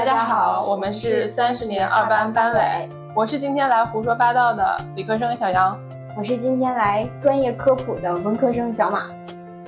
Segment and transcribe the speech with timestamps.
[0.00, 5.78] 大家好，我们是三十年二班班委，我是今天来胡说八道的理科生小杨，
[6.16, 9.10] 我是今天来专业科普的文科生小马。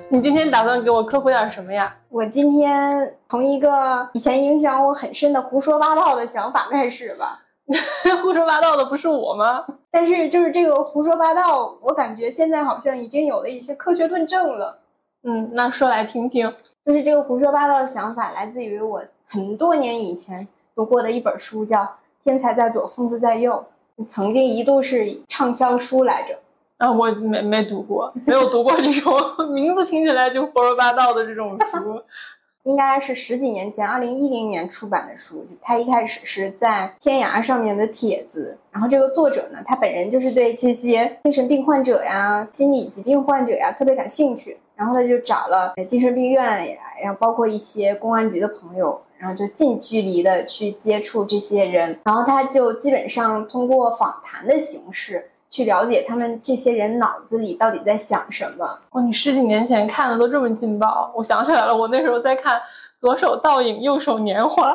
[0.08, 1.94] 你今天打算给我科普点什么呀？
[2.08, 7.42] 我今天从一个以前影响我很深的胡说八道的想法开始吧。
[8.24, 9.66] 胡说八道的不是我吗？
[9.90, 14.78] 但是就是这个胡说八道，我感觉现在好像已经有了一些科学论证了。
[15.24, 16.54] 嗯，那说来听听。
[16.84, 19.00] 就是这个胡说八道的想法来自于我
[19.32, 21.80] 很多年以前读过的一本书，叫
[22.22, 23.64] 《天才在左，疯子在右》，
[24.06, 26.38] 曾经一度是畅销书来着。
[26.76, 29.16] 啊，我没没读过，没有读过这种
[29.54, 32.02] 名字听起来就胡说八道的这种书。
[32.64, 35.46] 应该是十几年前，二零一零年出版的书。
[35.62, 46.70] 他一开始是在天涯上面的帖子，然后这个作者呢，他本人就是对这些精神病患者呀、心理疾病患者呀特别感兴趣，然后他就找了精神病院
[47.02, 55.28] 呀，包括一些公安局的朋友，然后就近距离的去接触这些人，然后他就基本上通过访谈的形式。
[55.48, 58.78] 去了解他们这些人脑子里到底在想什么。
[58.90, 61.12] 哦，你十几年前看的都这么劲爆！
[61.14, 62.58] 我想起来了，我那时候在看
[62.98, 64.72] 《左手倒影，右手年华》。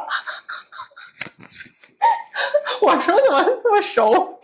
[2.79, 4.39] 我说怎么这么熟？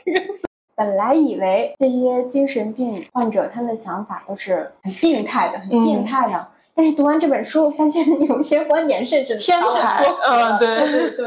[0.76, 6.48] 本来以为这些精神病患者他们的想法都是很病态的，很病态的。
[6.76, 10.04] 但是读完这本书，我发现 有些观点甚至天才。
[10.26, 11.26] 嗯，对对对。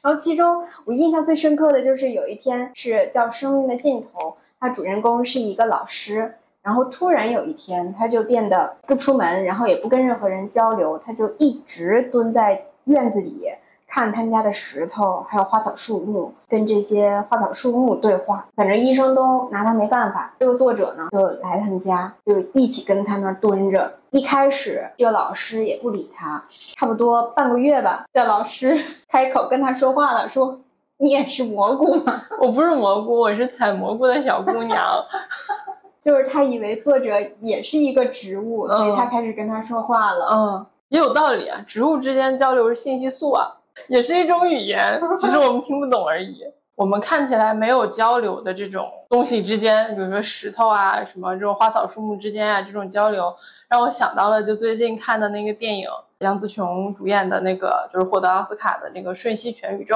[0.00, 13.48] 然后其中我印象最深刻的就是有一篇是叫《生命的尽头》，它主人公是一个老师，然后突然有一天他就变得不出门，然后也不跟任何人交流，他就一直蹲在院子里。
[13.94, 18.44] 看他们家的石头，还有花草树木，跟这些花草树木对话。
[18.56, 20.34] 反正医生都拿他没办法。
[20.40, 23.94] 这个作者呢，就来他们家，就一起跟他那儿蹲着。
[24.10, 26.42] 一开始，这个老师也不理他，
[26.74, 28.04] 差不多半个月吧。
[28.12, 28.76] 这老师
[29.08, 30.58] 开口跟他说话了，说
[30.98, 34.84] ：“你也是蘑菇吗？”“我不是蘑菇，我是采蘑菇的小姑娘。
[36.02, 40.26] ”就是他以为作者也是一个植物，所以他开始跟他说话了。
[40.32, 43.58] 嗯，也有道理啊，植物之间交流是信息素啊。
[43.88, 46.44] 也是一种语言，只是我们听不懂而已。
[46.76, 53.34] 我们看起来没有交流的这种东西之间，比如说石头啊，什么这种花草树木之间啊，这种交流，
[53.68, 59.94] 让我想到了就最近看的那个电影，杨紫琼主演的那个，就是获得奥斯卡的那个《瞬息全宇宙》。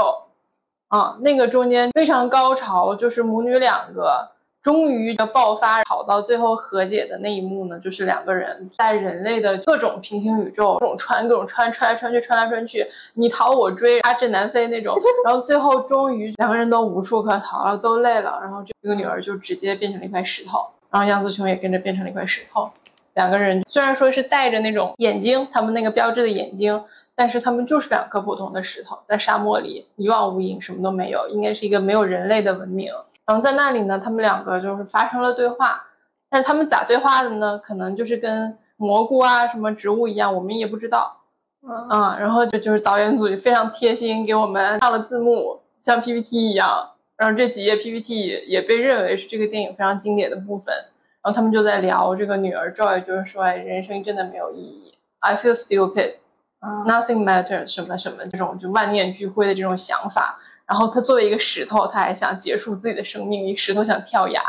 [0.96, 4.30] 啊，那个中间非常高潮，就是母女两个。
[4.62, 14.94] 终于的爆发，跑到最后和解的那一幕呢，就是两个人在人类的各种平行宇宙，各种穿，各种穿，穿来穿去，穿来穿去，你逃我追，阿震南飞那种。
[15.24, 22.70] 然后最后终于两个人都无处可逃了，都累了，然后这个女儿就直接变成了一块石头，然后杨紫琼也跟着变成了一块石头。
[23.14, 32.92] 两个人虽然说是戴着那种眼睛，他们那个标志的眼睛，但是他们就是两颗普通的石头，在沙漠里一望无垠，什么都没有，应该是一个没有人类的文明。
[33.28, 35.84] 然后在那里呢，他们两个就是发生了对话，
[36.30, 37.58] 但是他们咋对话的呢？
[37.58, 41.14] 可能就是跟蘑菇啊什么植物一样，我们也不知道。
[41.62, 46.92] 嗯，然后就就是导演组就非常贴心，给我们上了字幕，像 PPT 一样。
[47.18, 50.74] 然后这几页 PPT 也被认为是这个电影非常经典的部分。
[51.22, 60.38] 然后他们就在聊这个女儿 Joy，就是说，哎，人生真的没有意义，I feel stupid，nothing matters，什么什么这种就万念俱灰的这种想法。
[60.68, 63.46] 然后他作为一个石头，他还想结束自己的生命。
[63.46, 64.42] 一个石头想跳崖，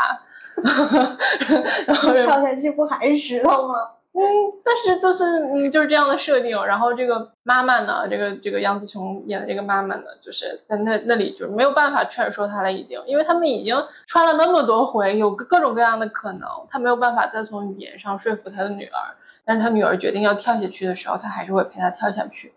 [1.87, 3.75] 然后跳下去不还是石头吗？
[4.11, 4.21] 嗯，
[4.65, 6.65] 但是就是嗯就是这样的设定。
[6.65, 19.15] 然后这个妈妈呢，这个这个杨紫琼演的这个妈妈呢，就是在那那里就是没有办法劝说他了，已经，因为他们已经穿了那么多回，有各种各样的可能，他没有办法再从语言上说服他的女儿。
[19.45, 22.53] 但是他女儿决定要跳下去的时候，他还是会陪她跳下去。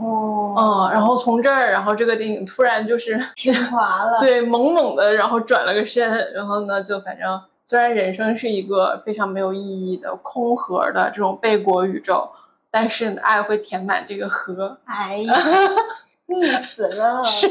[0.00, 12.30] 哦，嗯，然后从这儿，然后这个电影突然就是升华了， 对，猛猛的，然后转了个身，然后呢，就反正虽然人生是一个非常没有意义的空盒的这种背锅宇宙，
[12.70, 14.78] 但是爱会填满这个盒。
[14.84, 15.34] 哎呀。
[16.28, 17.48] 腻死了， 是，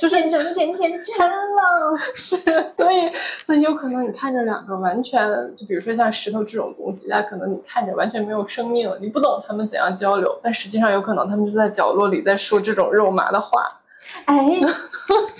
[0.00, 2.36] 就是变成甜甜圈了， 是，
[2.76, 3.10] 所以，
[3.46, 5.20] 所以有可能你看着两个完全，
[5.56, 13.80] 就比如说像石头这种东西，它可能你看着完全没有生命，你不懂他们怎样交流，但实际上有可能他们就在角落里在说这种肉麻的话。
[14.24, 14.60] 哎，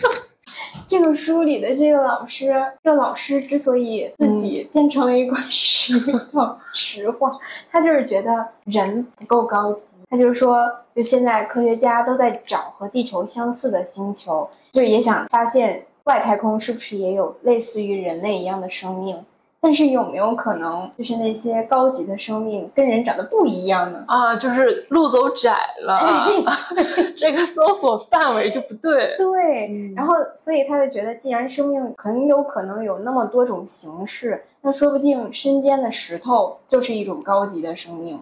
[0.86, 2.52] 这个书里的这个老师，
[2.82, 7.32] 这个老师之所以自己变成了一块石头，实话，
[7.72, 9.80] 他就是觉得人不够高级。
[10.14, 19.24] 他就是说，就现在科学家都在找和地球相似的星球，就也想发现外太空是不是也有类似于人类一样的生命。
[19.60, 24.04] 但是有没有可能，就是那些高级的生命跟人长得不一样呢？
[24.06, 26.28] 啊，就是路走窄了，
[27.18, 29.16] 这个搜索范围就不对。
[29.18, 38.20] 对，然后所以他就觉得，既然生命很有可能有那么多种形式，那说不定身边的石头就是一种高级的生命。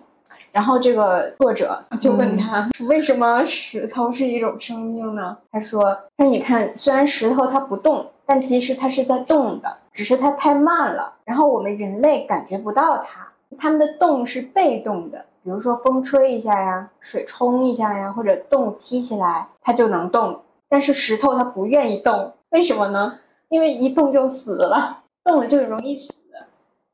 [0.53, 5.37] 然后这个作者就问他，为什么石头是一种生命呢？
[5.51, 5.83] 他说
[6.17, 11.15] ：“他说你看，虽然石头它不动，但其实它是在动的，只是它太慢了。
[11.25, 20.43] 然后我们人类感觉不到它，它们的动是被动的，比如说风吹一下呀，水冲一下呀，或者洞踢起来，它就能动。
[20.69, 23.19] 但是石头它不愿意动，为什么呢？
[23.49, 26.13] 因为一动就死了，动了就容易死。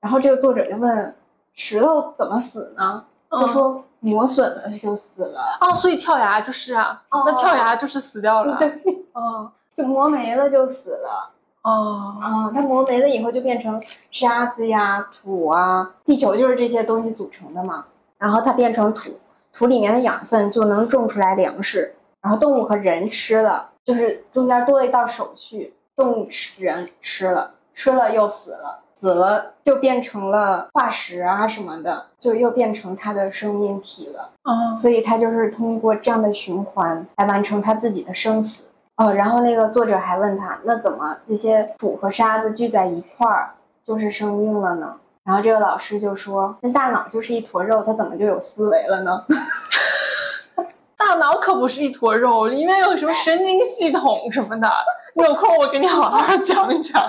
[0.00, 1.16] 然后这个作者就问，
[1.54, 8.68] 石头怎么死呢？”他说磨损了，它就死了啊，所以跳崖就是啊，那跳崖就是死掉了，对，
[9.12, 11.30] 哦，就磨没了就死了，
[11.62, 17.84] 哦，啊，它磨没了以后就变成沙子呀、土啊，地球就是这些东西组成的嘛，
[18.18, 19.10] 然后它变成土，
[19.52, 28.80] 土里面的养分就能种出来粮食，然后动物和人吃了，就是中间多了一道手续，动物吃人吃了，吃了又死了。
[29.00, 34.30] 死了就变成了化石啊什么的，就又变成它的生命体了。
[34.42, 38.64] 啊，所以它就是通过这样的循环来完成它自己的生死。
[38.96, 43.50] 哦，然后那个作者还问他，那怎么这些土和沙子聚在一块儿
[43.84, 44.96] 就是生命了呢？
[45.22, 49.24] 然后这个老师就说，那大脑就是一坨肉，它怎么就有思维了呢？
[50.98, 54.68] 大脑可不是一坨肉，里面有什么神经系统什么的。
[55.14, 57.00] 有空我给你好好讲一讲。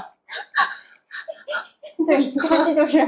[2.08, 3.06] 对，你看 这就是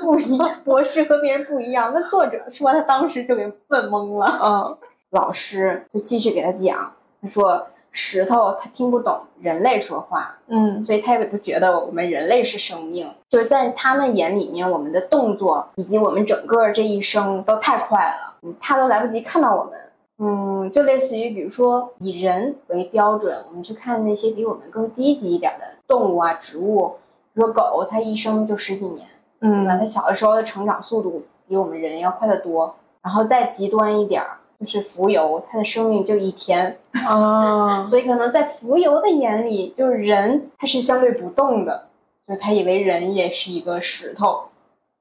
[0.00, 1.90] 不一样， 博士和别人不一样。
[1.92, 4.40] 那作者说他当时就给问懵了。
[4.42, 4.78] 嗯，
[5.10, 19.72] 老师就继续给他讲，他说石头他听不懂人类说话，嗯，所以他也不觉得我们人类是生命，就是在他们眼里面，我们的动作以及我们整个这一生都太快了，他都来不及看到我们。
[20.18, 26.96] 嗯，就类似于比如说以人为标准，我们去看那些比我们更低级一点的动物啊、植物。
[27.36, 29.06] 说狗，它一生就十几年，
[29.40, 32.74] 嗯，它小的时候的成长速度比我们人要快得多。
[33.02, 37.84] 然后再极端一点儿，就是浮游，它的生命就一天啊。
[37.86, 41.86] 所以可能在浮游的眼里，就是人它是相对不动的，
[42.26, 44.46] 就它以为人也是一个石头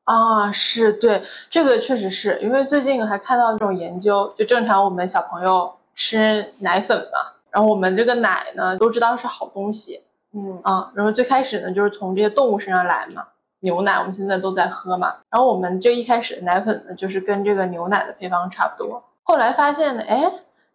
[0.03, 0.51] 啊。
[0.51, 10.01] 是对，这个确实是因为最近还看到这种研究，就正常我们小朋友吃奶粉嘛，然后我们这个奶呢都知道是好东西。
[10.35, 13.25] 嗯啊，然后最开始呢，就是从这些动物身上来嘛，
[13.61, 19.01] 牛奶我们现在都在喝嘛，然后我们这一开始的奶粉呢，就是跟这个牛奶的配方差不多。
[19.23, 20.29] 后来发现呢，哎，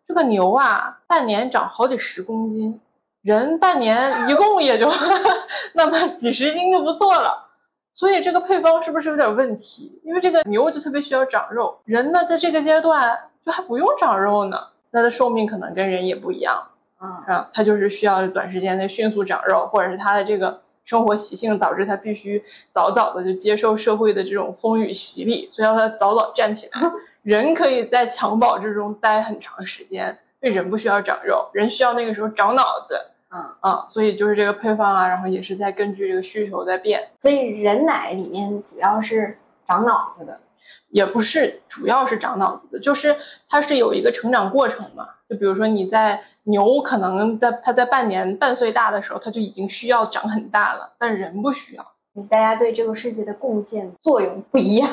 [0.09, 2.81] 这个牛啊，半年长好几十公斤，
[3.21, 4.91] 人半年一共也就
[5.75, 7.51] 那么几十斤就不错了，
[7.93, 10.01] 所以这个配方是不是有点问题？
[10.05, 16.69] 因为这个牛就特别需要长肉，人呢在这个阶段就还不用长肉呢，它的寿命可能跟人也不一样。
[17.01, 22.45] 啊，它就是需要短时间内迅速长肉，或者是它的这个生活习性导致它必须
[22.75, 26.81] 早早的就接受社会的这种风雨洗礼，所以要它早早站起来。
[27.23, 32.95] 人可以在襁褓之中待很长时间，因为人不需要长肉，人需要那个时候长脑子。
[33.33, 37.09] 嗯啊，所以就是这个配方啊，然后也是在根据这个需求在变。
[37.21, 40.41] 所以人奶里面主要是长脑子的，
[40.89, 43.17] 也不是主要是长脑子的，就是
[43.49, 45.09] 它是有一个成长过程嘛。
[45.31, 46.23] 就比如说你在。
[46.51, 51.87] 牛可能在它在半年半岁大的时候，它就已经需要长很大了，但人不需要。
[52.29, 54.91] 大家对这个世界的贡献作用不一样，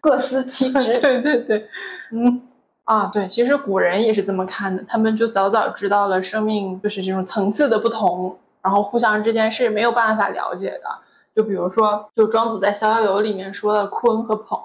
[0.00, 0.98] 各司其职。
[1.02, 1.68] 对对对，
[2.12, 2.40] 嗯
[2.84, 10.98] 啊，对，其实古人也是这么看的，他们就早早知道了生命就是这种层次的不同，然后互相之间是没有办法了解的。
[11.34, 14.58] 就比如说，就庄子在《逍遥游》里面说的鲲和鹏。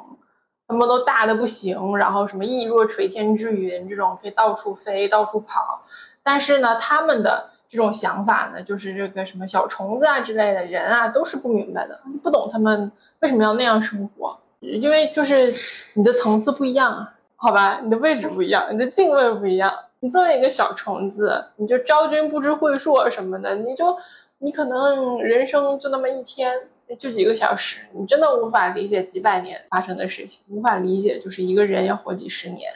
[0.72, 5.82] 他们都大的不行，然后什么翼若垂天之云这种可以到处飞、到处跑，
[6.24, 15.54] 但是呢，他们的这种想法呢，就是这个什么小虫子啊之类的人啊，都是不明白的，不懂他们为什么要那样生活，因为就是
[15.94, 19.74] 你的层次不一样，好吧，你的位置不一样，你的定位不一样。
[20.02, 23.98] 你作为一个小虫子，你就昭君不知晦朔什么的，你就
[24.38, 26.54] 你可能人生就那么一天。
[26.98, 32.72] 就几个小时，你真的无法理解几百年发生的事情，无法理解就是一个人要活几十年，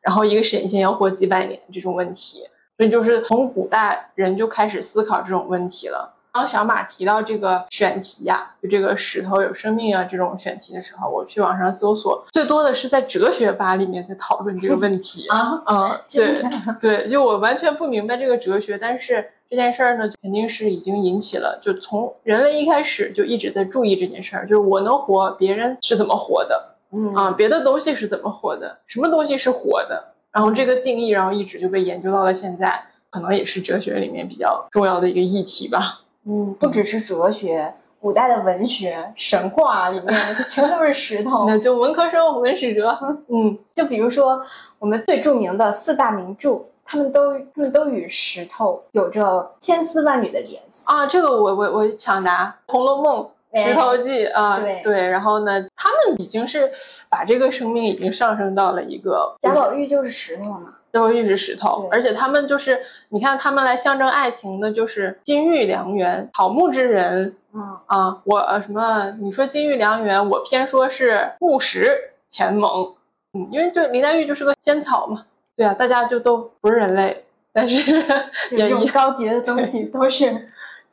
[0.00, 2.48] 然后一个神仙要活几百年这种问题。
[2.80, 6.14] 所以就是从古代人就开始思考这种问题了。
[6.32, 15.28] 当小马提到这个选题呀、就这个石头有生命啊这种选题的时候，我去网上搜索，最多的是在哲学吧里面在讨论这个问题。
[15.28, 16.42] 啊，嗯，对
[16.80, 27.34] 对，就我完全不明白这个哲学，但是这件事儿呢，肯定是已经引起了，就从人类一开始就一直在注意这件事儿，就是我能活，别人是怎么活的嗯啊？
[27.36, 28.78] 别的东西是怎么活的？
[28.86, 30.14] 什么东西是活的？
[30.32, 36.02] 然后这个定义，然后一直就被研究到了现在，可能也是哲学里面比较重要的一个议题吧。
[36.24, 40.14] 嗯，不只是哲学，古代的文学、神话里面
[40.48, 41.46] 全都是石头。
[41.50, 42.96] 那就文科生、文史哲，
[43.28, 44.40] 嗯就比如说
[44.78, 50.86] 我们最著名的四大名著，他们都他们都与石头有着千丝万缕的联系。
[50.86, 53.24] 啊，这个我我我抢答，《红楼梦》。
[53.54, 56.70] 石头记啊，对然后呢，他们已经是
[57.08, 60.74] 把这个生命已经上升到了一个贾宝玉就是石头嘛。
[60.92, 62.80] 贾宝玉是石头，而且他们就是，
[63.10, 68.20] 你看他们来象征爱情的，就是金玉良缘，草木之人嗯，啊。
[68.24, 69.16] 我呃什么？
[69.20, 72.94] 你说金玉良缘，我偏说是木石前盟。
[73.34, 75.26] 嗯，因为就林黛玉就是个仙草嘛。
[75.56, 77.84] 对啊，大家就都不是人类，但是
[78.50, 80.48] 就这种也一高级的东西都是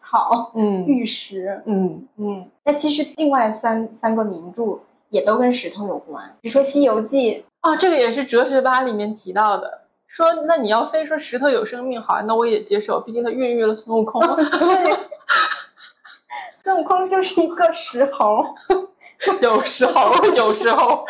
[0.10, 1.62] 草、嗯 玉石。
[1.66, 9.82] 嗯嗯，那其实另外三三个名著也都跟石头有关，比如说《西游记啊，这个也是哲学吧里面提到的。
[10.08, 14.22] 说，那你要非说石头有生命，好，那我也接受，毕竟它孕育了孙悟空。》，
[16.56, 18.44] 孙悟空就是一个石猴。
[19.42, 21.06] 有时候，有时候，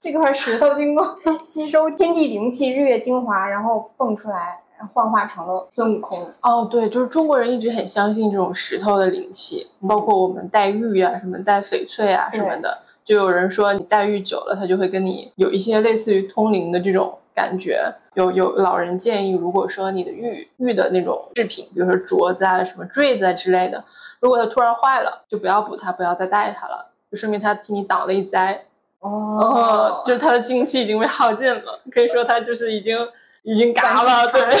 [0.00, 4.60] 这块石头经过吸收天地灵气、日月精华，然后蹦出来，
[4.92, 6.30] 幻化成了孙悟空。
[6.40, 17.94] 哦，对，就是中国人一直很相信这种石头的灵气，包括我们戴玉啊，什么戴翡翠啊什么的，就有人说你戴玉久了，它就会跟你有一些类似于通灵的这种感觉。
[18.14, 23.82] 有有老人建议，如果说你的玉玉的那种饰品，比如说镯子啊、什么坠子啊之类的，
[24.20, 28.64] 如果它突然坏了，就不要补它，不要再戴它了，就说明它替你挡了一灾。
[29.00, 32.96] 哦，就是它的精气已经被耗尽了，可以说它就是已经
[33.42, 34.40] 已经嘎了，对。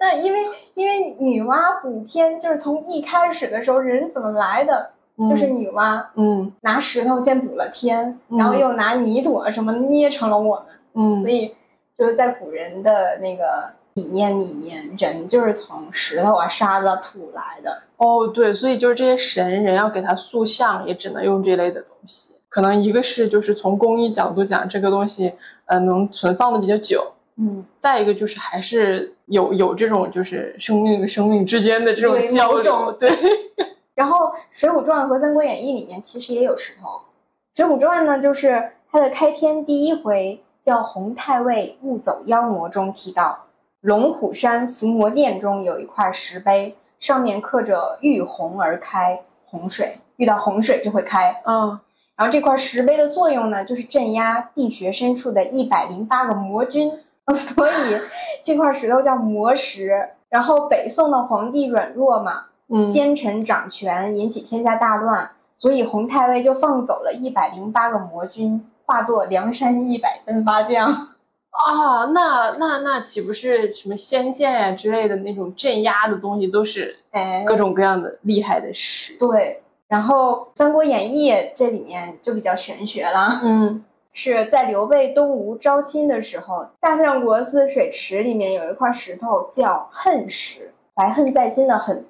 [0.00, 0.38] 那因为
[0.74, 4.90] 因为女娲补天，就是从一开始的时候人怎么来的，
[5.30, 11.54] 就是女娲嗯拿石头先补了天，嗯然后又拿泥土什么捏成了我们，嗯所以
[11.96, 17.82] 就是在古人的那个理念里面，人就是从石头啊、沙子、啊、土来的。
[17.98, 22.34] 哦，对，所以就是这些神人要给他塑像，也只能用这类的东西。
[22.48, 25.32] 可能一个是就是从工艺角度讲，这个东西
[25.66, 26.98] 呃能存放的比较久；
[27.36, 32.92] 嗯，再一个就是还是有有这种就是生命与生命之间的这种对交流。
[32.92, 33.10] 对，
[33.94, 36.88] 然后《水浒传》和《三国演义》里面其实也有石头。
[37.56, 43.46] 《水浒传》呢，就是它的开篇第一回叫“洪太尉误走妖魔”中提到，
[43.80, 51.42] 龙虎山伏魔殿中有一块石碑，上面刻着“遇洪而开”，洪水遇到洪水就会开。
[51.44, 51.78] 嗯
[52.16, 56.92] 然后这块石碑的作用呢，就是镇压地穴深处的一百零八个魔君，
[57.34, 57.98] 所以
[58.44, 60.10] 这块石头叫魔石。
[60.28, 70.90] 然后北宋的皇帝软弱嘛，嗯奸臣掌权，引起天下大乱，所以洪太尉就放走了一百零八个魔君，化作梁山一百单八将。
[70.90, 79.14] 哦，那那那岂不是什么仙剑呀、之类的那种镇压的东西，都是哎，各种各样的厉害的石？
[79.18, 79.62] 对。
[79.92, 83.84] 然后《三国演义》这里面就比较玄学了，嗯
[84.14, 92.06] 是在刘备东吴招亲的时候，大相国寺水池里面有一块石头叫恨石，怀恨在心的恨。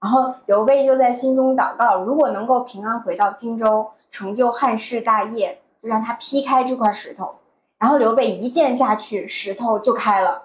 [0.00, 7.34] 然后刘备就在心中祷告，如果能够平安回到荆州，成就汉室大业，就让他劈开这块石头。
[7.80, 10.44] 然后刘备一剑下去，石头就开了。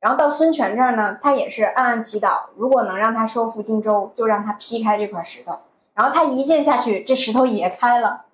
[0.00, 5.58] 然后到孙权这儿呢，他也是暗暗祈祷，如果能让他收复荆州，就让他劈开这块石头。
[5.96, 8.26] 然后他一剑下去，这石头也开了。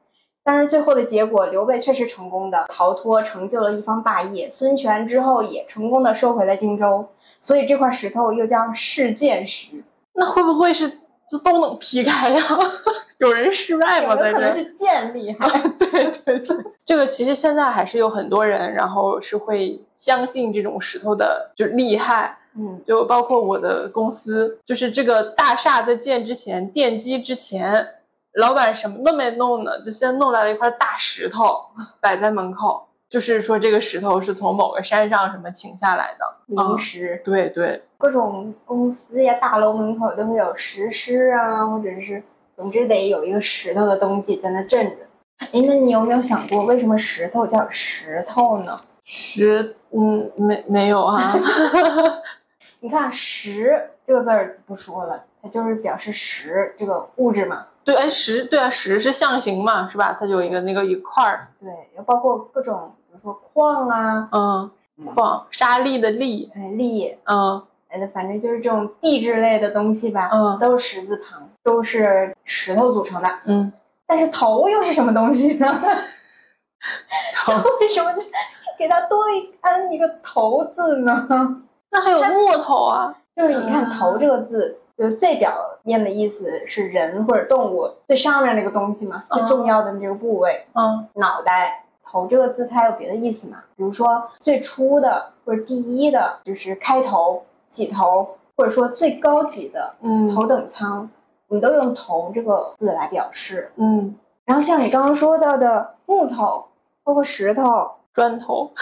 [0.45, 4.51] 但是最后的结果，刘备确实成功的逃脱，成就了一方霸业。
[4.51, 9.69] 孙权之后也成功的收回了荆州，所以这块石头又叫试剑石。
[10.15, 10.91] 那会不会是
[11.31, 12.43] 就都能劈开呀？
[13.19, 14.15] 有人失败吗？
[14.15, 14.35] 有的在这？
[14.35, 15.49] 可能是剑厉害。
[15.79, 27.87] 对对对，这个其实现在还是有很多人，然后是会相信这种石头的就厉害，嗯，就包括我的公司，就是这个大厦在建之前，奠基之前，
[28.35, 31.61] 老板什么都没弄呢，就先弄来了一块大石头
[32.01, 36.27] 摆在门口，就是说这个石头是从某个山上什么请下来的。
[36.47, 42.23] 灵石，对对，各种公司呀、大楼门口都会有石狮啊，或者是，
[42.55, 44.97] 总之得有一个石头的东西在那镇着。
[45.39, 48.79] 哎，那你有没有想过，为什么石头叫石头呢？
[49.05, 51.35] 石，嗯，没没有啊，
[52.83, 57.65] 你看石，这个字儿不说了，它就是表示石这个物质嘛。
[57.85, 60.17] 对，哎，石，对啊，石是象形嘛，是吧？
[60.19, 64.71] 它就有一个那个一块儿，对，也包括各种，比如说矿啊，嗯，
[65.15, 73.29] 矿，沙砾的砾，哎，砾，嗯哎，反正就是这种地质类的东西吧，嗯都是石字旁，都是石头组成的。
[73.45, 73.73] 嗯，
[74.09, 75.67] 但是头又是什么东西呢？
[77.45, 78.21] 头为什么就
[78.77, 81.63] 给它多一安一个头字呢？
[81.93, 91.79] 那还有木头啊，就是你看“啊头”这个字，就是最表面的意思是人或者动物最上面那个东西嘛，最重要的那个部位，嗯脑袋。
[92.05, 93.59] 头这个字它有别的意思嘛？
[93.75, 101.09] 比如说最初的或者第一的，就是开头、起头，或者说最高级的嗯头等舱，
[101.49, 103.73] 我们都用“头”这个字来表示。
[103.77, 106.67] 嗯，然后像你刚刚说到的木头，
[107.03, 108.73] 包括石头、砖头，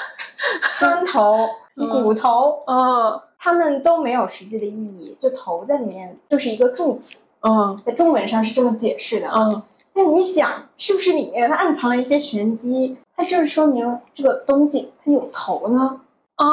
[0.76, 1.48] 砖头、嗯
[1.86, 3.20] 骨头，嗯。
[3.42, 7.80] 他们都没有实际的意义，就“头”在里面就是一个助词，嗯。
[7.86, 9.28] 在中文上是这么解释的。
[9.28, 9.62] 嗯。
[9.94, 12.98] 那你想，是不是里面它暗藏了一些玄机？
[13.16, 16.00] 它就是说明这个东西它有头呢？
[16.36, 16.46] 啊，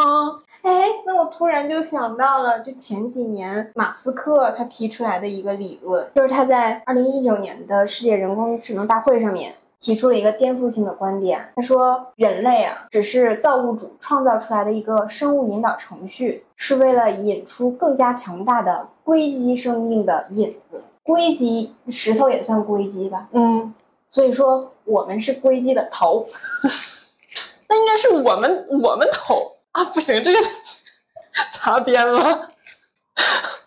[0.61, 11.51] 哎，那我突然就想到了，就前几年马斯克他提出来的一个理论，就是他在二零一九年的世界人工智能大会上面提出了一个颠覆性的观点。
[11.55, 20.83] 他说，人类啊，只是造物主创造出来的一个生物引导程序，是为了引出更加强大的硅基生命的引子。
[21.03, 23.29] 硅基，石头也算硅基吧？
[23.31, 23.73] 嗯，
[24.09, 26.27] 所以说，我们是硅基的头。
[27.69, 30.39] 那应该是我们我们头啊，不行，这个
[31.53, 32.49] 擦边了，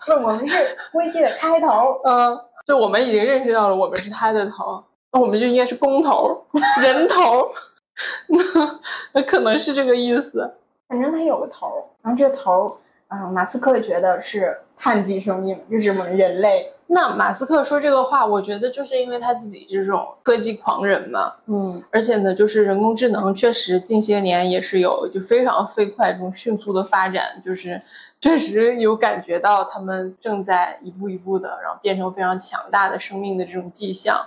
[0.06, 2.00] 不，我们是硅基的开头。
[2.04, 6.44] 嗯，就我们已经认识到了我们是它的头，那我们就应该是工头，
[6.82, 7.50] 人头，
[8.28, 8.80] 那
[9.12, 10.52] 那可能是这个意思，
[10.88, 12.72] 反正它有个头儿，然后这个头儿，
[13.08, 16.72] 嗯、马斯克也觉得是碳基生命，就是我们人类。
[16.92, 27.80] 那马斯克说这个话，我觉得就是因为他自己这种科技狂人嘛，嗯而且呢，就是人工智能确实近些年也是有就非常飞快这种迅速的发展，就是
[28.20, 34.24] 确实有感觉到他们正在一步一步的，然后变成非常强大的生命的这种迹象。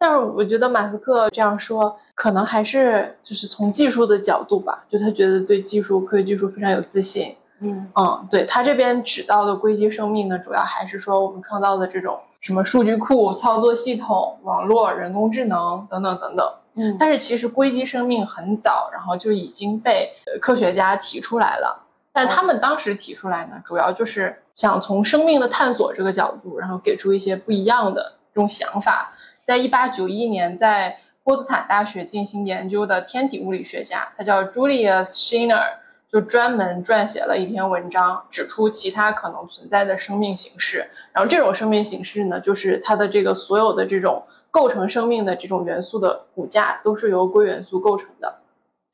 [0.00, 7.36] 但是我觉得马斯克这样说，可能还是就是从技术的角度吧，就他觉得对技术、科学技术非常有自信。
[7.60, 16.50] 嗯嗯，对他这边指到的硅基生命呢，主要还是说我们创造的这种什么数据库、操作系统、网络、人工智能等等等等。
[16.76, 21.84] 嗯但是其实硅基生命很早，然后就已经被呃科学家提出来了。
[22.10, 29.12] 但是他们当时提出来呢，主要就是想从生命的探索这个角度，然后给出一些不一样的这种想法。
[29.50, 35.72] 在一八九一年，在波茨坦大学进行研究的天体物理学家，他叫 Julius Scheiner，
[36.08, 40.88] 就专门撰写了一篇文章，指出其他可能存在的生命形式。
[41.12, 48.38] 然后这种生命形式呢，就是它的这个所有的这种构成生命的这种元素的骨架都是由硅元素构成的。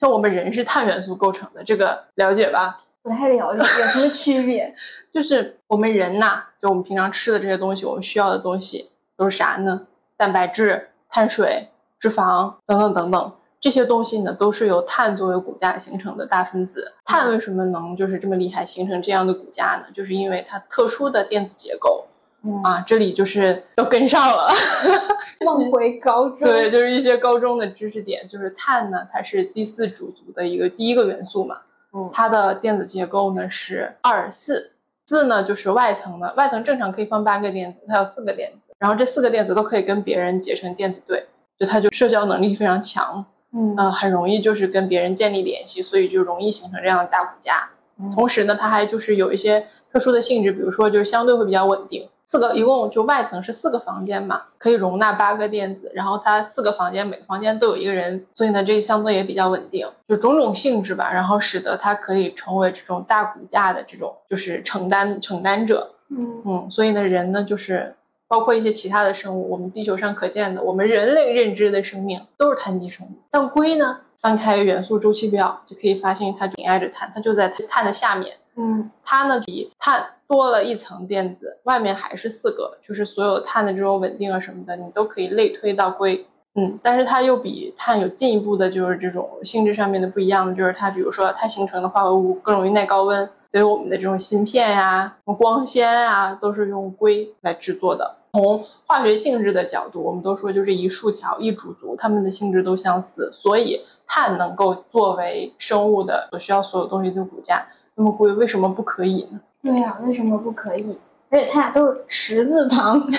[0.01, 2.79] 像我们人是碳元素构成的，这个了解吧？
[3.03, 4.75] 不太了解有什么区别。
[5.13, 8.89] 就是我们人呐，就我们平常吃的这些东西，我们需要的东西
[9.19, 9.87] 都是啥呢？
[10.17, 11.69] 蛋白质、碳水、
[12.01, 16.93] 脂肪等等等等，这些东西呢，都是由碳作为骨架形成的大分子。
[17.05, 19.87] 碳为什么能就是这么厉害，形成这样的骨架呢？
[19.95, 22.07] 就是因为它特殊的电子结构
[22.43, 22.85] 嗯，啊。
[22.87, 24.49] 这里就是要跟上了。
[25.45, 26.49] 梦回高中。
[26.49, 31.59] 对，就是一些高中的知识点，就是碳呢，它是第四主族的一个第一个元素嘛，
[31.93, 34.73] 嗯它的电子结构呢是二四，
[35.07, 41.27] 四呢就是外层的，外层正常可以放八个电子，它有四个电子，然后这四个电子都可以跟别人结成电子对，
[41.59, 47.71] 就它就社交能力非常强，嗯呃，很容易就是跟别人建立联系，所以就容易形成这样的大骨架。
[47.99, 52.09] 嗯同时呢，它还就是有一些特殊的性质，比如说就是相对会比较稳定。
[52.29, 65.95] 四个一共就外层是四个房间嘛，可以容纳八个电子，然后它四个房间每个房间都有一个人，所以呢这个相对也比较稳定，就种种性质吧，然后使得它可以成为这种大骨架的这种就是承担承担者。
[66.11, 67.95] 嗯嗯，所以呢人呢就是
[68.29, 73.99] 包括一些其他的生物，我们地球上可见的，我们人类认知的生命都是碳基生物，但硅呢？
[74.19, 78.39] 翻开元素周期表就可以发现，它紧挨着碳，它就在碳的下面。
[78.57, 86.27] 嗯它呢比碳多了一层电子，外面还是四个，就是所有碳的这种稳定啊什么的，你都可以类推到硅。
[86.55, 98.17] 嗯，但是它又比碳有进一步的，就是这种性质上面的不一样的，就是它比如说它形成的化合物更容易耐高温，所以我们的这种芯片呀、光纤啊都是用硅来制作的。
[98.33, 107.67] 从化学性质的角度，我们都说就是一竖条一主族，它们的性质都相似，所以碳能够作为生物的所需要所有东西的骨架。
[107.95, 109.41] 那么硅为什么不可以呢？
[109.63, 110.99] 对呀、为什么不可以？
[111.31, 113.11] 而且它俩都是十字旁，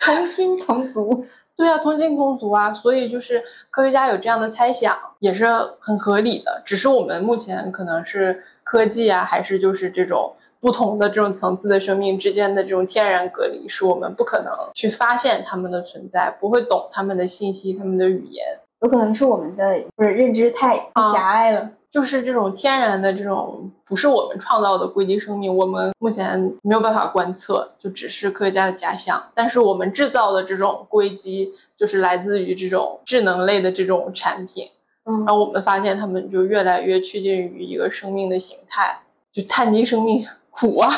[0.00, 1.26] 同亲同族。
[1.54, 5.44] 对啊，同亲同族啊，所以就是科学家有这样的猜想，也是
[5.80, 6.62] 很合理的。
[6.64, 18.44] 只是我们目前可能是科技啊，还是就是这种不同的这种层次的生命之间的这种天然隔离，是我们不可能去发现他们的存在，不会懂他们的信息、他们的语言。
[18.82, 21.70] 有可能是我们的不是认知太啊狭隘了。
[21.90, 29.30] 就是这种天然的这种不是我们创造的硅基生命，我们目前没有办法观测，就只是科学家的假想。
[29.34, 34.68] 但是我们制造的这种硅基，就是来自于这种智能类的这种产品。
[35.08, 39.00] 嗯然后我们发现他们就越来越趋近于一个生命的形态，
[39.32, 40.92] 就碳基生命苦啊，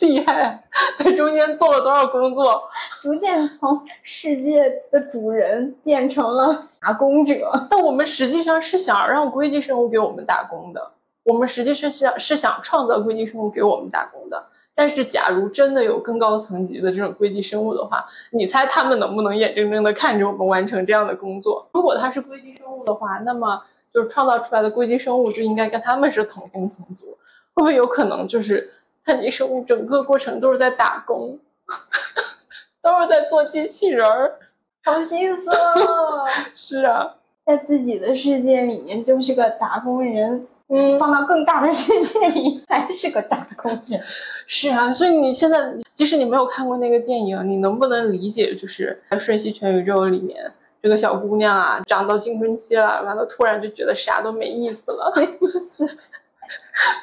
[0.00, 0.58] 厉害啊，
[0.98, 2.64] 在中间做了多少工作？
[3.00, 7.68] 逐渐从世界的主人变成了打工者。
[7.70, 14.46] 但我们实际上是想让硅基生物给我们打工的，我们实际是想是想创造硅基生物给我们打工的。
[14.74, 21.68] 但是，假如真的有更高层级的这种硅基生物的话，你猜他们能不能眼睁睁地看着我们完成这样的工作？
[21.72, 27.18] 如果它是硅基生物的话，那么就是创造出来的硅基生物就应该跟他们是同工同族。
[27.54, 28.72] 会不会有可能就是
[29.04, 31.38] 碳基生物整个过程都是在打工，
[32.80, 34.38] 都是在做机器人儿？
[34.84, 36.26] 好心酸啊！
[36.56, 44.02] 是啊，在自己的世界里面就是个打工人，嗯，放到更大的世界里还是个打工人。
[44.46, 50.50] 是啊，所以你现在即使你没有看过那个电影，你能不能理解，就是在《瞬息全宇宙》里面，
[50.82, 55.12] 这个小姑娘啊，长到青春期了，完了突然就觉得啥都没意思了。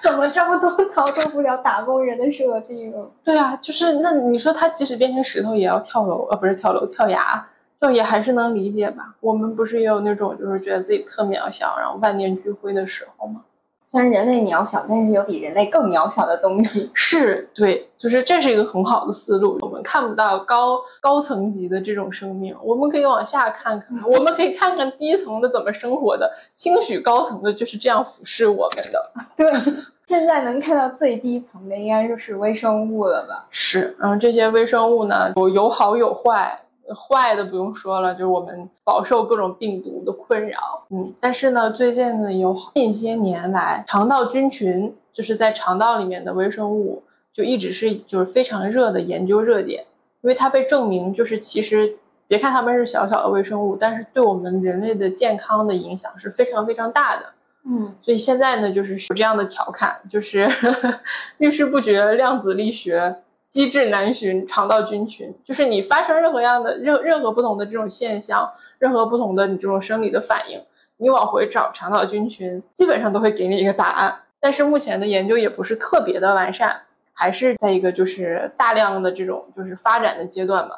[0.01, 2.91] 怎么这么多逃脱不了打工人的设定？
[3.23, 7.47] 对啊，就是那你说她即使变成石头也要跳楼，呃，不是跳楼，跳崖，
[7.79, 9.13] 就也还是能理解吧？
[9.19, 13.43] 我们不是也有那种就是觉得自己特渺小，然后万念俱灰的时候吗？
[13.91, 16.89] 虽然人类渺小，但是有比人类更渺小的东西。
[16.93, 19.57] 是对，就是这是一个很好的思路。
[19.61, 26.31] 我们看不到高高层级的这种生命，我们可以往下看看，我们可以看看低层的怎么生活的。
[26.53, 29.11] 兴许高层的就是这样俯视我们的。
[29.35, 29.73] 对，
[30.05, 33.47] 现在能看到最低层的应该就是微生物了吧？
[33.49, 36.61] 是，然后这些微生物呢，有有好有坏。
[36.95, 49.85] 坏的不用说了，就是我们饱受各种病毒的困扰，嗯，但是呢，最近呢有近些年来，肠道菌群就是在肠道里面的微生物，就一直是就是非常热的研究热点，
[50.21, 51.97] 因为它被证明就是其实
[52.27, 57.25] 别看它们是小小的微生物，但是对我们人类的健康的影响是非常非常大的。
[57.65, 60.47] 嗯，所以现在呢，就是有这样的调侃，就是
[61.37, 63.17] 遇事不决，量子力学。
[63.51, 70.61] 机智难寻肠道菌群，就是你发生任何样的任任何不同的这种现象，任何不同的你这种生理的反应，
[70.97, 74.19] 你往回找肠道菌群，基本上都会给你一个答案。
[74.39, 76.81] 但是目前的研究也不是特别的完善，
[77.13, 80.75] 还是在一个就是大量的这种就是发展的阶段嘛。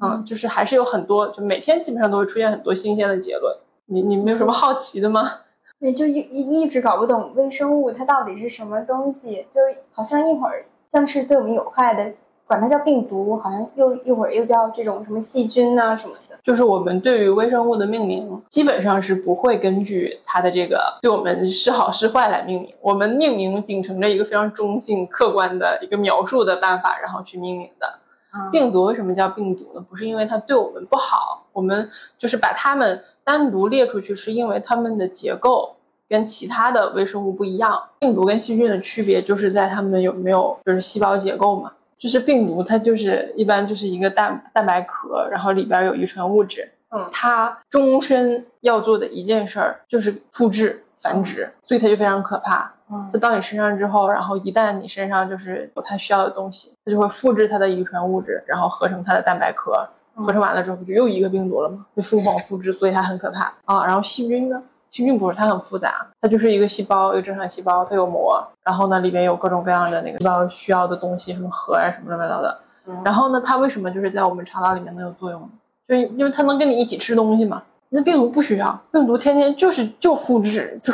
[0.00, 3.54] 嗯，就是还是有很多，就每天基本上都会出现很多新鲜的结论。
[3.86, 5.40] 你你没有什么好奇的吗？
[5.78, 9.60] 对，就一一直搞不懂微生物它到底是什么东西，就
[9.92, 10.64] 好像一会儿。
[10.90, 12.12] 像是对我们有害的，
[12.46, 16.38] 管它叫病毒，好像又一会儿又叫这种什么细菌呐、啊、什么的。
[16.42, 22.72] 就是我们对于微生物的命名，基本上是不会根据它的这个对我们是好是坏来命名。
[22.80, 27.98] 我们命名秉承着一个非常中性、客观的一个描述的办法，然后去命名的。
[28.32, 29.84] 嗯、病毒为什么叫病毒呢？
[29.90, 35.76] 不是因为它对我们不好，我们就是把它们单独列出去，是因为它们的结构。
[36.08, 41.72] 跟其他的微生物不一样，病毒跟细菌的区别就是在它们有没有就是细胞结构嘛。
[41.98, 46.70] 就是病毒它就是一般就是一个蛋蛋白壳，然后里边有遗传物质。
[46.90, 52.72] 嗯，它终身要做的一件事儿就是复制繁殖，所以它就非常可怕。
[52.90, 59.86] 嗯，它到你身上之后，然后一旦你身上就是有它需要的东西，它就会复制它的遗传物质，然后合成它的蛋白壳。
[60.14, 61.84] 合成完了之后，不就又一个病毒了吗？
[61.94, 63.84] 就疯狂复制，所以它很可怕啊。
[63.84, 64.60] 然后细菌呢？
[64.90, 72.58] 细菌不是，它很复杂，它就是一个细胞，一个正常细胞，它有膜，然后呢，里面有各种各样的那个细胞需要的东西，什么核啊，什么乱七八糟的。
[72.86, 75.48] 嗯、然后呢，它为什么就是在我们肠道里面能有作用呢？
[75.86, 77.62] 就是因为它能跟你一起吃东西嘛。
[77.90, 80.92] 那病毒不需要，病毒天天就是就复制，就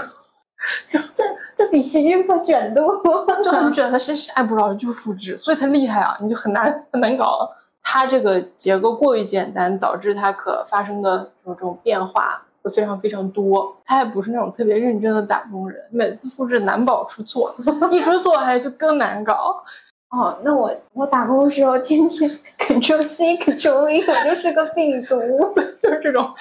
[1.14, 1.24] 这
[1.56, 3.02] 这比细菌可卷多，
[3.42, 7.50] 就很 卷，它是啥也不知道就复制，所以它厉害啊，你就很难很难搞。
[7.82, 12.40] 它这个结构过于简单，导致它可发生的这种变化。
[12.64, 17.54] 会非常非常多，他也不是那种特别认真的打工人，每次复制难保出错，
[17.92, 19.62] 一出错还就更难搞。
[20.10, 25.20] 哦，那我我打工的时候天天 Ctrl C Ctrl V，我就是个病毒，
[25.82, 26.32] 就是这种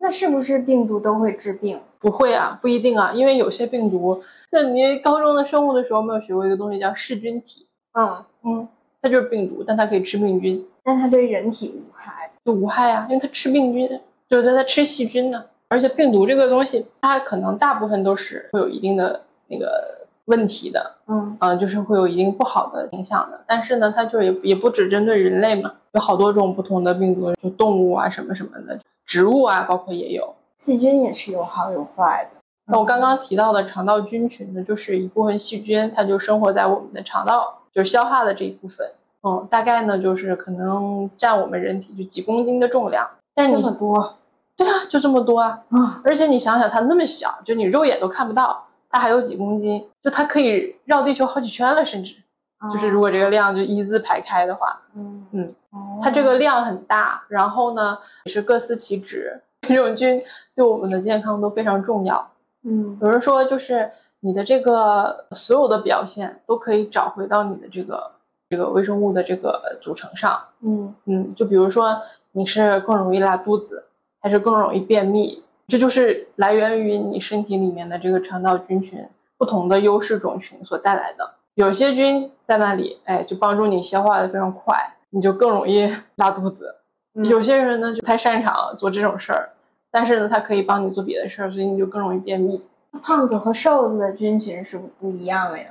[0.00, 1.80] 那是不是病毒都会治病？
[2.00, 8.68] 不会啊，不一定啊，因为有些病毒，像你高中的生物的时候没有学过一个东西叫噬菌体，嗯，嗯，
[9.00, 12.28] 它就是病毒，但它可以吃病菌，但它对人体无害。
[12.44, 13.88] 就无害啊，因为它吃病菌，
[14.28, 15.44] 就是它在吃细菌呢。
[15.72, 23.40] 而且病毒这个东西，它可能大部分都是会有一定的那个问题的，嗯嗯、就是会有一定不好的影响的。
[23.46, 30.34] 但是呢，它就也也不只针对人类嘛，有好多种不同的病毒，就动物啊什么什么的，植物啊，包括也有。
[30.58, 32.40] 细菌也是有好有坏的。
[32.66, 38.86] 那我刚刚提到的肠道菌群呢，就是一部分细菌，它就生活在我们的肠道，就是消化的这一部分。
[39.22, 43.08] 嗯，大概呢就是可能占我们人体就几公斤的重量。
[43.34, 44.18] 但是这你么多
[44.64, 45.58] 对啊，就这么多啊！
[45.70, 46.00] 啊！
[46.04, 52.14] 而且你想想，它那么小，就你肉眼都看不到，它还有几公斤，就它可以绕地球好几圈了，甚至
[52.72, 59.40] 就是如果这个量就一字排开的话，嗯嗯，哦它这个量很大，然后呢也是各司其职。
[59.62, 60.20] 这种菌
[60.56, 62.30] 对我们的健康都非常重要。
[62.64, 68.10] 嗯有人说，就是你的这个所有的表现都可以找回到你的这个
[68.48, 70.40] 这个微生物的这个组成上。
[70.62, 72.00] 嗯嗯，就比如说
[72.32, 73.84] 你是更容易拉肚子，
[74.22, 79.06] 还是更容易便秘，这就是来源于你身体里面的这个肠道菌群
[79.36, 81.34] 不同的优势种群所带来的。
[81.54, 84.74] 有些菌在那里，哎，就帮助你消化的非常快，
[85.10, 86.76] 你就更容易 拉肚子。
[87.14, 89.50] 嗯有些人呢就不太擅长做这种事儿，
[89.90, 92.64] 但是呢，他可以帮你做别的事儿，所以你就更容易便秘。
[93.02, 95.66] 胖子和瘦子的菌群是不是不一样了呀？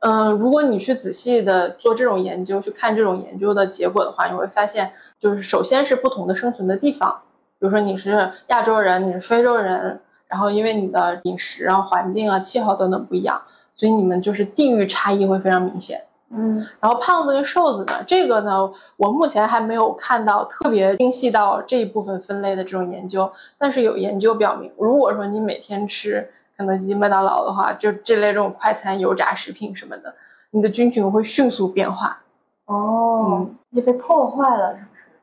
[0.00, 7.20] 嗯，如果你去仔细的做这种研究，去看这种研究的结果的话，你会发现，就是首先是不同的生存的地方，
[7.60, 13.40] 比如说你是亚洲人，你是非洲人，然后因为你的饮食啊、环境啊、气候等等不一样，
[13.74, 16.02] 所以你们就是地域差异会非常明显。
[16.32, 30.14] 嗯然后胖子跟瘦子呢，这个呢，我目前还没有看到特别精细到这一部分分类的这种研究，但是有研究表明，如果说你每天吃肯德基、麦当劳的话，就这类这种快餐、油炸食品什么的，
[30.52, 32.22] 你的菌群会迅速变化，
[32.66, 34.76] 哦嗯，就被破坏了？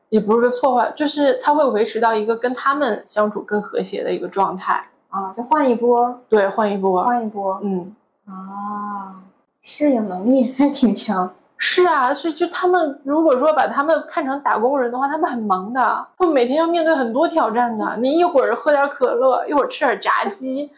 [0.08, 4.88] 也不是被破坏，就是他会维持到一个跟他们相处更和谐的一个状态。
[5.10, 7.94] 啊，再换一波，对，换一波，换一波嗯。
[8.26, 9.16] 啊，
[9.62, 11.34] 适应能力还挺强。
[11.56, 17.96] 是啊，所以就他们如果说把他们看成打工人的话，他们很忙的，他们每天要面对很多挑战的。
[17.96, 20.70] 你一会儿喝点可乐，一会儿吃点炸鸡，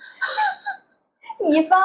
[1.40, 1.80] 乙方、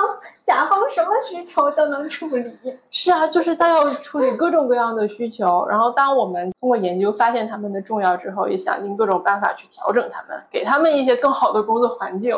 [0.45, 2.57] 甲方什么需求都能处理。
[2.91, 5.65] 是啊，就是他要处理各种各样的需求。
[5.67, 12.35] 然后，当我们通过研究发现他们的重要之后，也想尽各种办法去调整他们，给他们一些更好的工作环境，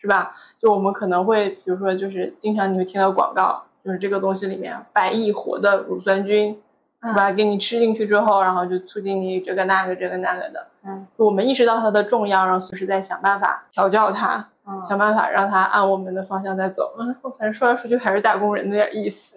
[0.00, 0.36] 是吧？
[0.60, 6.60] 就我们可能会，比如说，就是经常你会听到广告，就是这个东西里面百亿活的乳酸菌，
[7.02, 7.32] 是吧？
[7.32, 10.66] 给你吃进去之后，然后就促进你这个那个这个那个的。
[10.82, 16.92] 嗯就我们意识到它的重要，然后随时在想办法调教它，嗯想办法让他按我们的方向再走。
[16.98, 19.36] 嗯，反正说来说去还是打工人那点意思，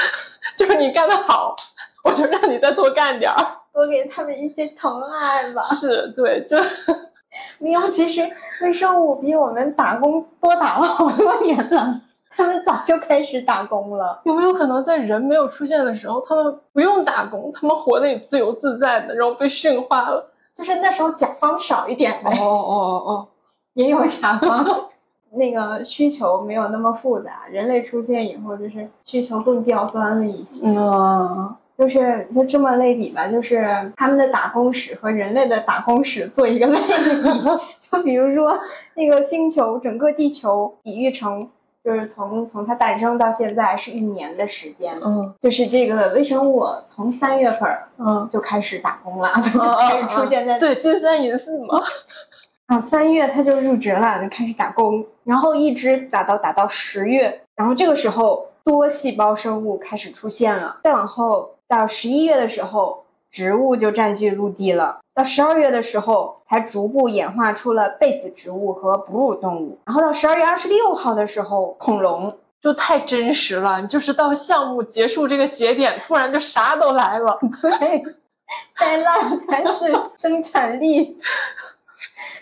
[0.58, 1.56] 就是你干得好，
[2.04, 3.36] 我就让你再多干点儿。
[3.72, 5.62] 多给他们一些疼爱吧。
[5.62, 6.56] 是对，就
[7.58, 8.22] 没有，其实
[8.62, 14.20] 微生物比我们打工多打了好多年了，他们早就开始打工了。
[14.24, 20.30] 有没有可能在人没有出现的时候，他们不用打工，他们活得也自由自在的，然后被驯化了？
[20.54, 23.28] 就是那时候甲方少一点呗，哦哦哦哦
[23.74, 24.66] 也有甲方，
[25.36, 27.42] 那个需求没有那么复杂。
[27.50, 30.66] 人类出现以后，就是需求更刁钻了一些。
[30.66, 37.40] 嗯，就是就这么类比吧，就是他们的打工史和人类的打工史做一个类比。
[37.90, 38.58] 就比如说
[38.94, 41.48] 那个星球，整个地球比喻成，
[41.84, 44.98] 就是从从它诞生到现在是一年的时间。
[45.04, 51.80] 嗯就是这个微生物从三月份儿嗯，就开始打工了，它就 开始出现在对金三银四嘛。
[52.66, 72.38] 啊，三月它就入职了，就开始打工，然后一直打到打到十月，然后这个时候多细胞生物开始出现了，再往后到十一月的时候，植物就占据陆地了，到十二月的时候才逐步演化出了被子植物和哺乳动物，然后到十二月二十六号的时候，恐龙。
[72.62, 77.38] 就太真实了，就是到项目结束这个节点，突然就啥都来了。
[77.60, 78.02] 对，
[78.80, 81.14] 灾难才是生产力。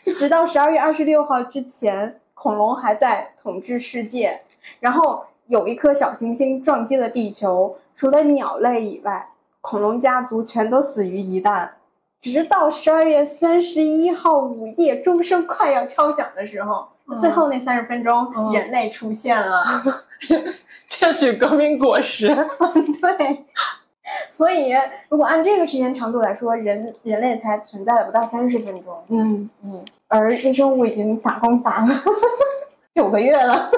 [0.04, 4.40] 就 直到十二月二十六号之前，恐龙还在统治世界。
[4.80, 9.28] 然后有一颗小行星撞击了地球，除了鸟类以外，
[9.60, 11.70] 恐龙家族全都死于一旦。
[12.20, 19.64] 直到十二月三十一号午夜，钟声快要敲响的时候，嗯最后那三十分钟，嗯人类出现了。
[20.88, 22.28] 窃取革命果实。
[23.00, 23.44] 对，
[24.42, 24.72] 所以
[25.08, 28.92] 如果按这个时间长度来说，人人类才存在了不到三十分钟。
[29.06, 31.94] 嗯嗯，而微生物已经打工打了
[32.92, 33.70] 九个月了。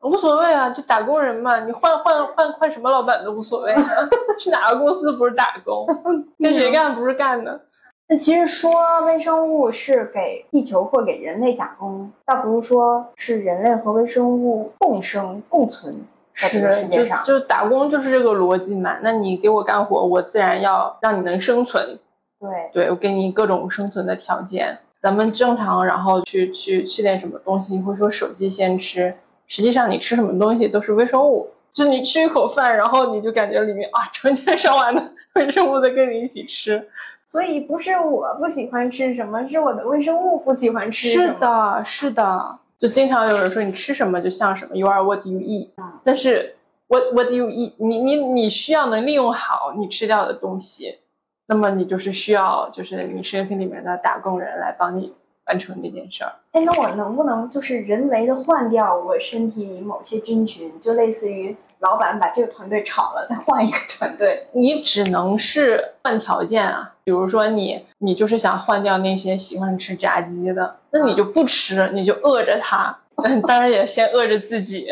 [0.00, 3.82] 无所谓啊，就打工人嘛，你换换换换什么老板都无所谓啊。
[4.40, 5.86] 去哪个公司不是打工，
[6.42, 7.60] 跟谁干不是干的？
[8.08, 15.94] 那其实说微生物是给地球或给人类打工，倒不如说是人类和微生物共生共存
[16.40, 17.22] 在这个世界上。
[17.24, 18.96] 就就打工就是这个逻辑嘛。
[19.02, 21.98] 那你给我干活，我自然要让你能生存。
[22.40, 24.78] 对，对我给你各种生存的条件。
[25.00, 29.14] 咱们正常，然后去去吃点什么东西，或者说手机先吃。
[29.46, 31.50] 实际上，你吃什么东西都是微生物。
[31.72, 36.88] 就你吃一口饭，然后你就感觉里面啊，成千上万的 微生物在跟你一起吃。
[37.24, 41.10] 所以不是我不喜欢吃什么，是我的微生物不喜欢吃。
[41.10, 42.58] 是的，是的。
[42.78, 45.70] 就经常有人说，你吃什么就像什么，You are what you eat。
[46.04, 50.98] 但是，what what you eat，你你你需要能利用好你吃掉的东西，
[51.46, 55.12] 那么你就是需要就是你身体里面的打工人来帮你。
[55.48, 64.46] 完成这件事儿，哎，那我能不能就是人为的换掉我身体里某些菌群，就类似于老板把这个团队炒了，再换一个团队？
[64.52, 72.98] 你只能是换条件啊，比如说你，你就是想换掉那些喜欢吃炸鸡的，那你就不吃，你就饿着他，
[73.46, 74.88] 当然也先饿着自己，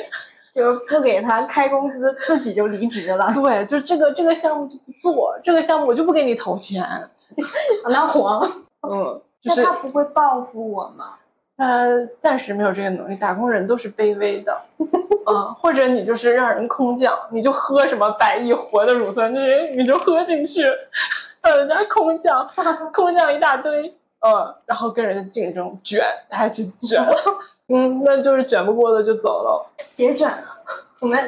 [0.55, 3.33] 就是不给他开工资，自己就离职了。
[3.35, 6.85] 对，就这个这个项目就不做，这个项目我就不给你投钱，
[7.91, 8.51] 那黄，
[8.89, 9.21] 嗯。
[9.49, 11.15] 那他不会报复我吗？
[11.57, 11.87] 他
[12.21, 13.17] 暂时没有这个能力。
[13.17, 19.43] 打工人都是卑微的，嗯，或者你就是让人空降，你就喝什么百亿活的乳酸菌，
[19.77, 20.63] 你就喝进去，
[21.43, 22.47] 让人家空降，
[22.93, 23.89] 空降一大堆，
[24.21, 27.03] 嗯，然后跟人家竞争卷，还去卷，
[27.69, 29.67] 嗯，那就是卷不过的就走了。
[29.97, 30.45] 别卷了，
[31.01, 31.19] 我们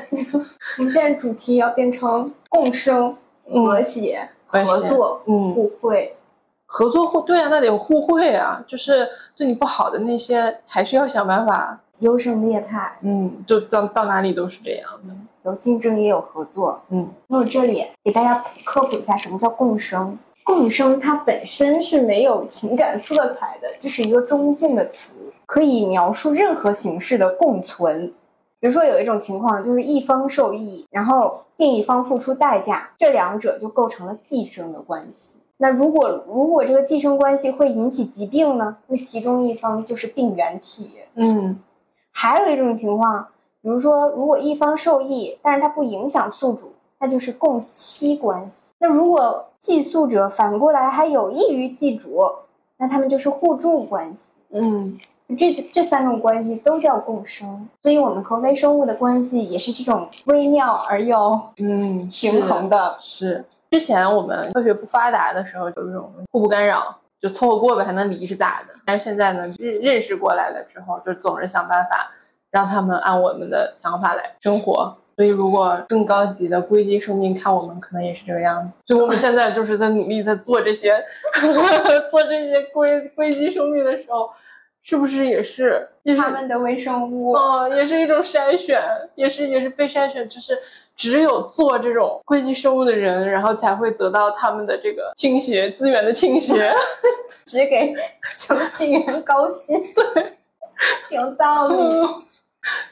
[0.76, 3.16] 我们现在主题要变成共生、
[3.50, 6.14] 和谐、合作、互惠。
[6.70, 12.98] 合作互对啊，那得互惠啊，就是对你不好的那些，还是要想办法优胜劣汰。
[13.00, 16.78] 嗯，就到到哪里都是这样的，有竞争也有合作。
[16.90, 20.18] 嗯，那我这里给大家科普一下，什么叫共生？
[20.44, 28.12] 共生它本身是没有情感色彩的，这是一个中性的词，可以描述任何形式的共存。
[28.60, 35.37] 比如说有一种情况，就是一方受益，然后另一方付出代价，这两者就构成了寄生的关系。
[35.60, 38.76] 那如果如果这个寄生关系会引起疾病呢？
[38.86, 40.90] 那其中一方就是病原体。
[41.14, 41.58] 嗯，
[42.12, 43.26] 还有一种情况，
[43.60, 48.70] 比如说如果一方受益，但是它不影响宿主，那就是共妻关系。
[48.78, 52.24] 那如果寄宿者反过来还有益于寄主，
[52.76, 54.18] 那他们就是互助关系。
[54.50, 54.96] 嗯，
[55.36, 57.68] 这这三种关系都叫共生。
[57.82, 62.96] 所以我们和微生物的关系也是这种微妙而又嗯平衡的。
[63.00, 63.44] 是。
[63.70, 68.74] 之前我们科学不发达的时候，就这种互不干扰，就凑合过呗，还能离是咋的？
[68.84, 72.10] 但是现在呢，认认识过来了之后，就总是想办法
[72.50, 74.96] 让他们按我们的想法来生活。
[75.16, 78.70] 所以，如果更高级的硅基生命看我们，可能也是这个样子。
[78.86, 81.04] 所以我们现在就是在努力在做这些，
[82.10, 84.30] 做这些硅硅基生命的时候。
[84.82, 87.32] 是不是也是他们的微生物？
[87.32, 88.80] 哦，也是一种筛选，
[89.14, 90.58] 也是也是被筛选，就是
[90.96, 96.72] 只有做这种硅基生物的人，然后才会得到他们的这个倾斜资源的倾斜，
[97.44, 97.94] 只给
[98.38, 99.78] 程序员高薪，
[100.14, 100.32] 对，
[101.10, 101.74] 有道理。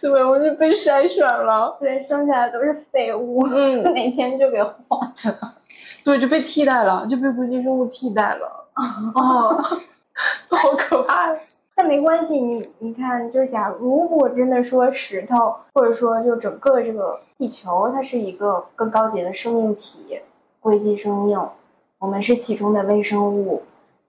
[0.00, 5.54] 对，我就被筛选了，对，剩下的都是废物，嗯，哪天就给换了，
[6.02, 9.62] 对，就被替代了，就被硅基生物替代了，啊，
[10.48, 11.38] 好可怕呀！
[11.78, 20.20] 但没关系，你你看，就是假如果真的说石头，或者说就整个这个地球，它是一个更高级的生命体，
[20.58, 21.38] 硅基生命，
[21.98, 23.62] 我们是其中的微生物，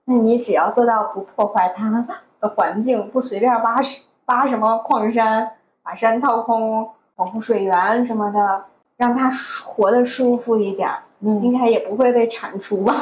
[0.06, 2.06] 那你只要做到不破坏它
[2.40, 3.76] 的环境，不随便挖
[4.24, 5.52] 挖什么矿山，
[5.82, 8.64] 把山掏空，保护水源什么的，
[8.96, 9.30] 让它
[9.66, 10.88] 活得舒服一点，
[11.20, 12.94] 嗯，应该也不会被铲除吧。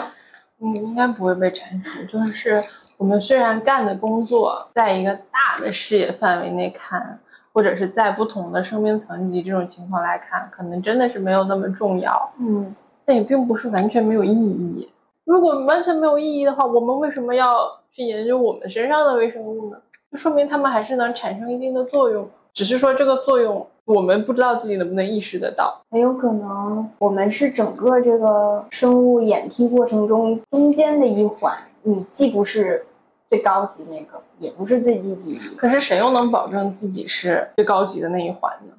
[0.60, 2.02] 嗯，应该不会被铲除。
[2.04, 2.62] 就是
[2.96, 7.18] 我们虽然干的工作，在一个大的视野范围内看，
[7.52, 12.32] 或者是在不同的生命层级这种情况来看，可能真的是没有那么重要。
[12.38, 14.88] 嗯，但也并不是完全没有意义。
[15.24, 19.78] 如果完全没有意义的话，我们为什么要去研究我们身上的微生物呢？
[20.12, 23.68] 就说明它们还是能产生一定的作用，只是说这个作用。
[23.84, 31.56] 我们不知道自己能不能意识得到，很有可能我们是整个这个生物演替过程中中间的一环。
[31.84, 32.84] 你既不是
[33.30, 35.38] 最高级那个，也不是最低级。
[35.56, 38.74] 可是谁又能保证自己是最高级的那一环呢？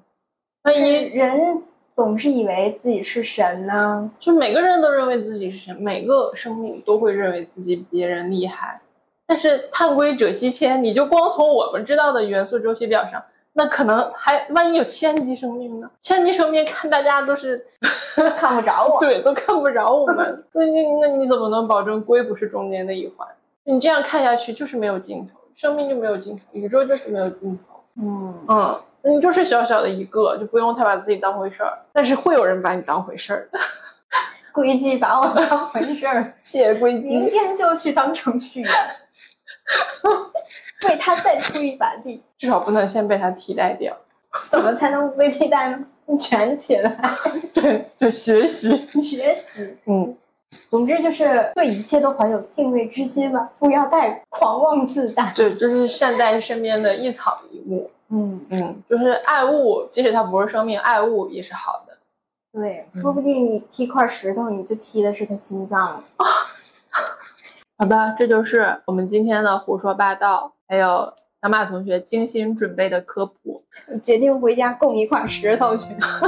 [0.64, 1.64] 万一人
[1.95, 4.12] 总是以为自己是神呢？
[4.20, 8.82] 就每个人都认为自己是神，每个生命都会认为自己比别人厉害。
[9.26, 13.24] 但是探归锗烯铅，你就光从我们知道的元素周期表上，
[13.58, 15.89] 那可能还万一有千级生命呢？
[15.99, 17.66] 千级生命看大家都是
[18.36, 18.99] 看不着我。
[19.01, 23.28] 对，都看不着我们， 那你那你怎么能保证硅不是中间的一环？
[23.64, 27.84] 你这样看下去就是没有尽头，生命就没有尽头，宇宙就是没有尽头。
[27.99, 31.80] 嗯嗯，你就是小小的一个，就不用太把自己当回事儿。
[31.91, 33.60] 但是会有人把你当回事儿的。
[34.53, 38.72] 硅基把我当回事儿，谢谢硅明基，天就去当程序员，
[40.86, 42.22] 为他再出一把力。
[42.38, 43.96] 至少不能先被他替代掉。
[44.52, 45.84] 怎么才能被替代呢？
[46.06, 46.96] 你卷起来，
[47.54, 48.78] 对，就学习。
[49.02, 49.78] 学习。
[49.86, 50.16] 嗯，
[50.70, 55.34] 总之就是对一切都怀有敬畏之心吧，不要太狂妄自大。
[55.36, 57.90] 对，就是善待身边的一草一木。
[58.10, 61.98] 嗯，嗯，就是爱物，即使它不是生命，爱物也是好的。
[62.54, 66.04] 对，说不定你踢块石头，你就踢的是他心脏了。
[67.78, 73.63] 好吧，这就是我们今天的胡说八道，还有小马同学精心准备的科普，
[74.03, 75.86] 决定回家供一块石头去。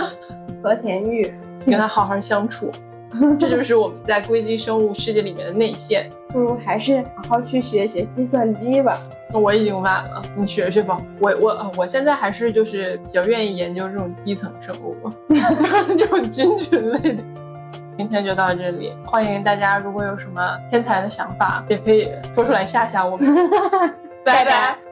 [0.64, 1.30] 和田玉，
[1.66, 2.72] 跟他好好相处。
[3.38, 6.10] 这就是我们在硅基生物世界里面的内线。
[6.30, 9.02] 不如还是好好去学学计算机吧。
[9.34, 10.98] 我已经晚了，你学学吧。
[11.20, 14.96] 我我呃我现在还是就是比较愿意研究这种低层生物，
[15.98, 17.24] 这种菌群类的。
[17.98, 23.28] 今天就到这里，欢迎大家如果有什么天才的想法，也可以说出来吓吓我们。
[24.24, 24.89] 拜拜。